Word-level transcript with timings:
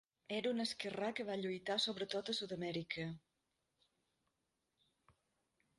Era 0.35 0.49
un 0.53 0.61
esquerrà 0.61 1.09
que 1.19 1.25
va 1.27 1.35
lluitar 1.41 1.75
sobretot 1.83 2.33
a 2.33 2.35
Sud-Amèrica. 2.39 3.07